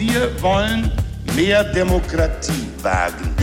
Wir 0.00 0.30
wollen 0.40 0.90
mehr 1.36 1.62
Demokratie 1.62 2.68
wagen. 2.80 3.36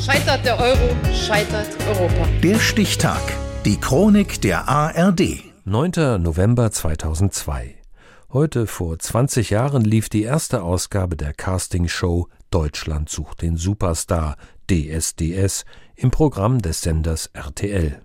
Scheitert 0.00 0.44
der 0.44 0.60
Euro, 0.60 0.96
scheitert 1.12 1.66
Europa. 1.88 2.28
Der 2.40 2.60
Stichtag. 2.60 3.20
Die 3.64 3.80
Chronik 3.80 4.40
der 4.42 4.68
ARD. 4.68 5.42
9. 5.64 6.22
November 6.22 6.70
2002. 6.70 7.74
Heute 8.32 8.68
vor 8.68 8.96
20 8.96 9.50
Jahren 9.50 9.82
lief 9.82 10.08
die 10.08 10.22
erste 10.22 10.62
Ausgabe 10.62 11.16
der 11.16 11.34
Castingshow 11.34 12.28
Deutschland 12.52 13.08
sucht 13.08 13.42
den 13.42 13.56
Superstar 13.56 14.36
DSDS 14.70 15.64
im 15.96 16.12
Programm 16.12 16.62
des 16.62 16.80
Senders 16.80 17.28
RTL. 17.32 18.00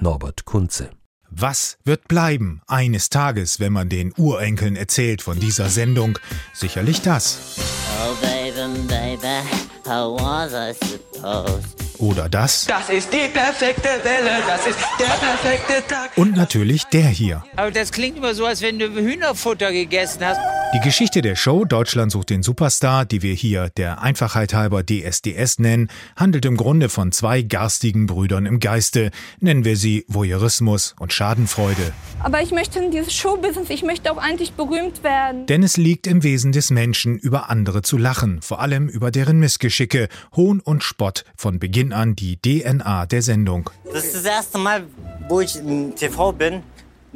Norbert 0.00 0.44
Kunze. 0.44 0.90
Was 1.30 1.78
wird 1.84 2.08
bleiben 2.08 2.60
eines 2.66 3.10
Tages, 3.10 3.60
wenn 3.60 3.72
man 3.72 3.88
den 3.88 4.12
Urenkeln 4.16 4.76
erzählt 4.76 5.22
von 5.22 5.40
dieser 5.40 5.68
Sendung? 5.68 6.18
Sicherlich 6.54 7.02
das. 7.02 7.56
Oh, 8.00 8.14
baby, 8.20 8.86
baby, 8.88 9.42
how 9.84 10.20
was 10.20 10.52
I 10.52 10.72
supposed 10.72 11.86
oder 11.98 12.28
das. 12.28 12.66
Das 12.66 12.88
ist 12.90 13.12
die 13.12 13.28
perfekte 13.28 13.88
Welle, 14.02 14.42
das 14.46 14.66
ist 14.66 14.78
der 14.98 15.06
perfekte 15.06 15.86
Tag. 15.86 16.10
Und 16.16 16.36
natürlich 16.36 16.84
der 16.84 17.08
hier. 17.08 17.42
Aber 17.56 17.70
das 17.70 17.92
klingt 17.92 18.16
immer 18.16 18.34
so, 18.34 18.46
als 18.46 18.60
wenn 18.62 18.78
du 18.78 18.88
Hühnerfutter 18.88 19.72
gegessen 19.72 20.24
hast. 20.24 20.40
Die 20.74 20.80
Geschichte 20.80 21.22
der 21.22 21.36
Show 21.36 21.64
Deutschland 21.64 22.10
sucht 22.10 22.28
den 22.28 22.42
Superstar, 22.42 23.04
die 23.04 23.22
wir 23.22 23.34
hier 23.34 23.70
der 23.76 24.02
Einfachheit 24.02 24.52
halber 24.52 24.82
DSDS 24.84 25.60
nennen, 25.60 25.88
handelt 26.16 26.44
im 26.44 26.56
Grunde 26.56 26.88
von 26.88 27.12
zwei 27.12 27.42
garstigen 27.42 28.06
Brüdern 28.06 28.46
im 28.46 28.58
Geiste. 28.58 29.12
Nennen 29.38 29.64
wir 29.64 29.76
sie 29.76 30.04
Voyeurismus 30.08 30.96
und 30.98 31.12
Schadenfreude. 31.12 31.92
Aber 32.18 32.42
ich 32.42 32.50
möchte 32.50 32.80
in 32.80 32.90
dieses 32.90 33.14
Showbusiness, 33.14 33.70
ich 33.70 33.84
möchte 33.84 34.12
auch 34.12 34.18
eigentlich 34.18 34.52
berühmt 34.54 35.04
werden. 35.04 35.46
Denn 35.46 35.62
es 35.62 35.76
liegt 35.76 36.08
im 36.08 36.24
Wesen 36.24 36.50
des 36.50 36.70
Menschen, 36.70 37.16
über 37.16 37.48
andere 37.48 37.82
zu 37.82 37.96
lachen, 37.96 38.42
vor 38.42 38.60
allem 38.60 38.88
über 38.88 39.12
deren 39.12 39.38
Missgeschicke, 39.38 40.08
Hohn 40.34 40.58
und 40.58 40.82
Spott, 40.82 41.24
von 41.36 41.60
Beginn 41.60 41.92
an 41.92 42.16
die 42.16 42.38
DNA 42.38 43.06
der 43.06 43.22
Sendung. 43.22 43.70
Das 43.84 44.04
ist 44.04 44.16
das 44.16 44.24
erste 44.24 44.58
Mal, 44.58 44.84
wo 45.28 45.40
ich 45.40 45.56
im 45.56 45.94
TV 45.94 46.32
bin. 46.32 46.62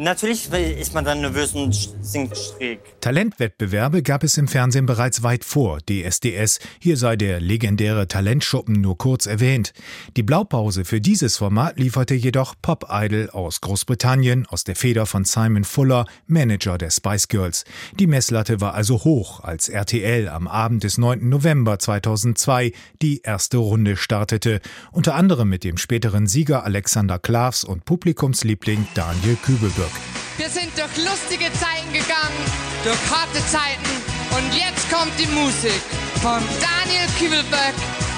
Natürlich 0.03 0.51
ist 0.51 0.95
man 0.95 1.05
dann 1.05 1.21
nervös 1.21 1.53
und 1.53 1.75
singt 2.01 2.35
schräg. 2.35 2.81
Talentwettbewerbe 3.03 4.03
gab 4.03 4.25
es 4.25 4.39
im 4.39 4.49
Fernsehen 4.49 4.87
bereits 4.87 5.23
weit 5.23 5.45
vor 5.45 5.81
DSDS. 5.81 6.59
Hier 6.79 6.97
sei 6.97 7.17
der 7.17 7.39
legendäre 7.39 8.09
Talentschuppen 8.09 8.81
nur 8.81 8.97
kurz 8.97 9.27
erwähnt. 9.27 9.75
Die 10.17 10.23
Blaupause 10.23 10.87
für 10.87 11.03
dieses 11.03 11.37
Format 11.37 11.79
lieferte 11.79 12.15
jedoch 12.15 12.55
Pop 12.63 12.87
Idol 12.91 13.29
aus 13.29 13.61
Großbritannien 13.61 14.47
aus 14.47 14.65
der 14.65 14.75
Feder 14.75 15.05
von 15.05 15.27
Simon 15.27 15.65
Fuller, 15.65 16.07
Manager 16.27 16.79
der 16.79 16.91
Spice 16.91 17.29
Girls. 17.29 17.65
Die 17.99 18.07
Messlatte 18.07 18.63
war 18.63 18.73
also 18.73 19.05
hoch, 19.05 19.41
als 19.41 19.69
RTL 19.69 20.31
am 20.31 20.49
Abend 20.49 20.83
des 20.83 20.97
9. 20.97 21.29
November 21.29 21.79
2002 21.79 22.73
die 23.03 23.21
erste 23.21 23.59
Runde 23.59 23.99
startete, 23.99 24.63
unter 24.93 25.15
anderem 25.15 25.51
mit 25.51 25.63
dem 25.63 25.77
späteren 25.77 26.27
Sieger 26.27 26.65
Alexander 26.65 27.19
Klavs 27.19 27.65
und 27.65 27.85
Publikumsliebling 27.85 28.89
Daniel 28.95 29.37
Kübelberg. 29.37 29.90
Wir 30.37 30.49
sind 30.49 30.71
durch 30.77 30.97
lustige 30.97 31.53
Zeiten 31.53 31.93
gegangen, 31.93 32.41
durch 32.85 32.99
harte 33.11 33.45
Zeiten 33.47 33.91
und 34.37 34.55
jetzt 34.55 34.91
kommt 34.91 35.13
die 35.19 35.27
Musik 35.27 35.83
von 36.23 36.43
Daniel 36.61 37.09
Kübelböck 37.19 37.75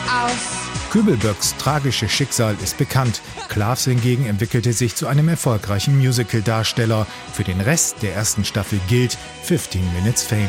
aus 0.09 0.63
Kübelböcks 0.93 1.57
tragisches 1.57 2.13
Schicksal 2.13 2.55
ist 2.63 2.77
bekannt. 2.77 3.23
Klavs 3.49 3.87
hingegen 3.87 4.27
entwickelte 4.27 4.75
sich 4.75 4.95
zu 4.95 5.07
einem 5.07 5.27
erfolgreichen 5.31 5.97
Musical-Darsteller. 5.97 7.07
Für 7.33 7.45
den 7.45 7.63
Rest 7.63 8.03
der 8.03 8.15
ersten 8.15 8.45
Staffel 8.45 8.79
gilt 8.89 9.17
15 9.45 9.81
Minutes 9.95 10.23
Fame. 10.23 10.47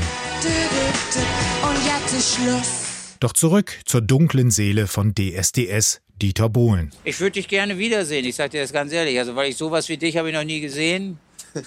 Und 1.64 1.78
jetzt 1.86 2.14
ist 2.14 2.36
Schluss. 2.36 2.84
Doch 3.22 3.32
zurück 3.32 3.80
zur 3.86 4.02
dunklen 4.02 4.52
Seele 4.52 4.88
von 4.88 5.16
DSDS, 5.16 6.02
Dieter 6.22 6.50
Bohlen. 6.50 6.92
Ich 7.04 7.20
würde 7.20 7.34
dich 7.34 7.48
gerne 7.48 7.78
wiedersehen, 7.78 8.26
ich 8.26 8.36
sage 8.36 8.52
dir 8.52 8.62
das 8.62 8.74
ganz 8.74 8.92
ehrlich. 8.92 9.18
Also, 9.20 9.36
weil 9.36 9.50
ich 9.50 9.58
sowas 9.58 9.90
wie 9.90 9.98
dich 9.98 10.18
habe 10.18 10.30
ich 10.30 10.36
noch 10.36 10.44
nie 10.44 10.62
gesehen. 10.62 11.18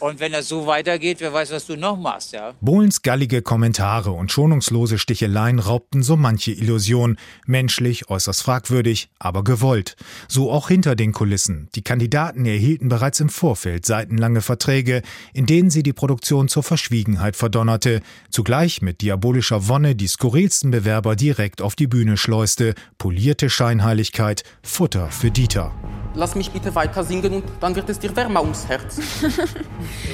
Und 0.00 0.20
wenn 0.20 0.32
das 0.32 0.48
so 0.48 0.66
weitergeht, 0.66 1.20
wer 1.20 1.32
weiß, 1.32 1.52
was 1.52 1.66
du 1.66 1.76
noch 1.76 1.96
machst, 1.96 2.32
ja? 2.32 2.54
Bohlens 2.60 3.02
gallige 3.02 3.42
Kommentare 3.42 4.10
und 4.10 4.32
schonungslose 4.32 4.98
Sticheleien 4.98 5.58
raubten 5.58 6.02
so 6.02 6.16
manche 6.16 6.52
Illusion. 6.52 7.16
Menschlich 7.46 8.10
äußerst 8.10 8.42
fragwürdig, 8.42 9.08
aber 9.18 9.44
gewollt. 9.44 9.96
So 10.28 10.50
auch 10.50 10.68
hinter 10.68 10.96
den 10.96 11.12
Kulissen. 11.12 11.68
Die 11.74 11.82
Kandidaten 11.82 12.46
erhielten 12.46 12.88
bereits 12.88 13.20
im 13.20 13.28
Vorfeld 13.28 13.86
seitenlange 13.86 14.40
Verträge, 14.40 15.02
in 15.32 15.46
denen 15.46 15.70
sie 15.70 15.82
die 15.82 15.92
Produktion 15.92 16.48
zur 16.48 16.62
Verschwiegenheit 16.62 17.36
verdonnerte, 17.36 18.00
zugleich 18.30 18.82
mit 18.82 19.00
diabolischer 19.00 19.68
Wonne 19.68 19.94
die 19.94 20.08
skurrilsten 20.08 20.70
Bewerber 20.70 21.16
direkt 21.16 21.62
auf 21.62 21.74
die 21.74 21.86
Bühne 21.86 22.16
schleuste, 22.16 22.74
polierte 22.98 23.50
Scheinheiligkeit, 23.50 24.42
Futter 24.62 25.10
für 25.10 25.30
Dieter 25.30 25.72
lass 26.16 26.34
mich 26.34 26.50
bitte 26.50 26.74
weiter 26.74 27.04
singen 27.04 27.34
und 27.34 27.44
dann 27.60 27.76
wird 27.76 27.88
es 27.88 27.98
dir 27.98 28.14
wärmer 28.16 28.42
ums 28.42 28.66
Herz. 28.66 28.98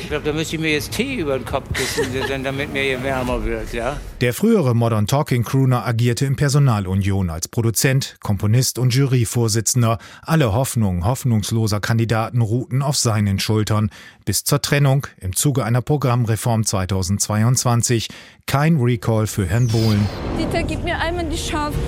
ich 0.01 0.09
glaube, 0.09 0.25
da 0.25 0.33
müsste 0.33 0.57
ich 0.57 0.63
mir 0.63 0.73
jetzt 0.73 0.93
Tee 0.93 1.15
über 1.15 1.39
den 1.39 1.45
Kopf 1.45 1.65
küssen, 1.73 2.05
damit 2.45 2.73
mir 2.73 2.83
hier 2.83 3.03
wärmer 3.03 3.45
wird, 3.45 3.73
ja? 3.73 3.97
Der 4.21 4.35
frühere 4.35 4.75
Modern 4.75 5.07
Talking 5.07 5.45
Crooner 5.45 5.87
agierte 5.87 6.27
in 6.27 6.37
Personalunion 6.37 7.31
als 7.31 7.49
Produzent, 7.49 8.17
Komponist 8.21 8.79
und 8.79 8.95
Juryvorsitzender. 8.95 9.99
Alle 10.23 10.53
Hoffnungen 10.53 11.05
hoffnungsloser 11.05 11.81
Kandidaten 11.81 12.41
ruhten 12.41 12.83
auf 12.83 12.97
seinen 12.97 13.39
Schultern. 13.39 13.91
Bis 14.25 14.45
zur 14.45 14.61
Trennung 14.61 15.07
im 15.21 15.35
Zuge 15.35 15.65
einer 15.65 15.83
Programmreform 15.83 16.65
2022. 16.65 18.09
Kein 18.47 18.77
Recall 18.79 19.27
für 19.27 19.47
Herrn 19.47 19.69
Bohlen. 19.69 20.07
Dieter, 20.39 20.63
gib 20.65 20.85
mir 20.85 20.99
einmal 20.99 21.25
die 21.29 21.37
Chance. 21.37 21.79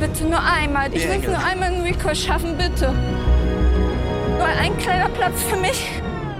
Bitte 0.00 0.24
nur 0.24 0.42
einmal. 0.42 0.92
Ich 0.94 1.06
will 1.06 1.18
nur 1.18 1.38
einmal 1.38 1.72
einen 1.72 1.82
Recall 1.82 2.16
schaffen, 2.16 2.56
bitte. 2.56 2.94
Nur 4.40 4.48
ein 4.48 4.74
kleiner 4.78 5.10
Platz 5.10 5.42
für 5.50 5.58
mich. 5.58 5.86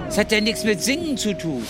Das 0.07 0.17
hat 0.17 0.31
ja 0.31 0.41
nichts 0.41 0.63
mit 0.63 0.81
Singen 0.81 1.17
zu 1.17 1.37
tun. 1.37 1.67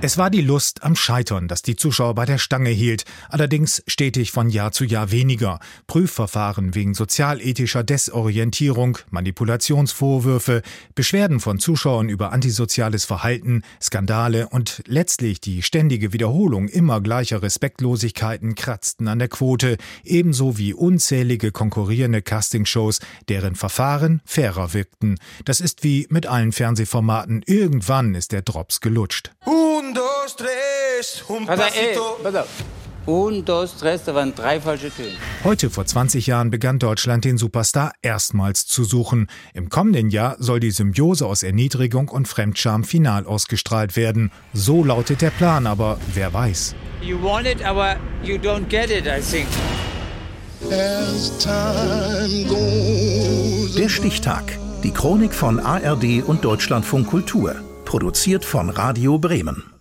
Es 0.00 0.18
war 0.18 0.28
die 0.28 0.42
Lust 0.42 0.82
am 0.82 0.96
Scheitern, 0.96 1.48
das 1.48 1.62
die 1.62 1.76
Zuschauer 1.76 2.14
bei 2.14 2.26
der 2.26 2.36
Stange 2.36 2.68
hielt, 2.68 3.04
allerdings 3.30 3.82
stetig 3.86 4.32
von 4.32 4.50
Jahr 4.50 4.70
zu 4.70 4.84
Jahr 4.84 5.10
weniger. 5.10 5.60
Prüfverfahren 5.86 6.74
wegen 6.74 6.92
sozialethischer 6.92 7.82
Desorientierung, 7.84 8.98
Manipulationsvorwürfe, 9.10 10.60
Beschwerden 10.94 11.40
von 11.40 11.58
Zuschauern 11.58 12.10
über 12.10 12.32
antisoziales 12.32 13.06
Verhalten, 13.06 13.62
Skandale 13.80 14.48
und 14.50 14.82
letztlich 14.86 15.40
die 15.40 15.62
ständige 15.62 16.12
Wiederholung 16.12 16.68
immer 16.68 17.00
gleicher 17.00 17.42
Respektlosigkeiten 17.42 18.56
kratzten 18.56 19.08
an 19.08 19.20
der 19.20 19.28
Quote, 19.28 19.78
ebenso 20.04 20.58
wie 20.58 20.74
unzählige 20.74 21.50
konkurrierende 21.50 22.20
Castingshows, 22.20 22.98
deren 23.30 23.54
Verfahren 23.54 24.20
fairer 24.26 24.74
wirkten. 24.74 25.16
Das 25.46 25.62
ist 25.62 25.82
wie 25.82 26.06
mit 26.10 26.26
allen 26.26 26.52
Fernsehformaten, 26.52 27.42
irgendwann 27.46 28.14
ist 28.14 28.32
der 28.32 28.42
Drops 28.42 28.82
gelutscht. 28.82 29.30
Un, 29.46 29.93
dos, 29.94 30.36
tres, 30.36 31.24
un 31.28 31.46
pass 31.46 31.58
pasito. 31.60 32.16
Ey, 32.18 32.22
pass 32.24 32.34
auf. 32.34 32.48
Un, 33.06 33.44
dos, 33.44 33.76
tres, 33.76 34.02
da 34.04 34.14
waren 34.14 34.34
drei 34.34 34.60
falsche 34.60 34.90
Töne. 34.90 35.10
Heute 35.44 35.68
vor 35.68 35.84
20 35.84 36.26
Jahren 36.26 36.50
begann 36.50 36.78
Deutschland 36.78 37.26
den 37.26 37.36
Superstar 37.36 37.92
erstmals 38.00 38.66
zu 38.66 38.82
suchen. 38.82 39.28
Im 39.52 39.68
kommenden 39.68 40.08
Jahr 40.08 40.36
soll 40.38 40.58
die 40.58 40.70
Symbiose 40.70 41.26
aus 41.26 41.42
Erniedrigung 41.42 42.08
und 42.08 42.28
Fremdscham 42.28 42.82
final 42.82 43.26
ausgestrahlt 43.26 43.96
werden. 43.96 44.32
So 44.54 44.82
lautet 44.84 45.20
der 45.20 45.30
Plan, 45.30 45.66
aber 45.66 45.98
wer 46.14 46.32
weiß. 46.32 46.74
You 47.02 47.22
want 47.22 47.46
it, 47.46 47.62
aber 47.62 47.96
you 48.22 48.36
don't 48.36 48.68
get 48.68 48.90
it, 48.90 49.04
I 49.06 49.20
think. 49.20 49.48
Der 53.76 53.88
Stichtag. 53.90 54.58
Die 54.82 54.90
Chronik 54.92 55.34
von 55.34 55.60
ARD 55.60 56.22
und 56.24 56.42
Deutschlandfunk 56.42 57.08
Kultur. 57.08 57.56
Produziert 57.84 58.46
von 58.46 58.70
Radio 58.70 59.18
Bremen. 59.18 59.73